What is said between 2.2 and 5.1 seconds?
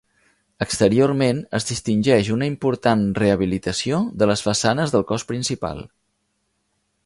una important rehabilitació de les façanes del